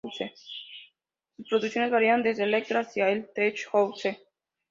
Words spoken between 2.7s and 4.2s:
hacía al "tech house".